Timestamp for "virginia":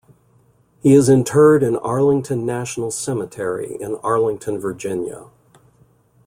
4.59-5.27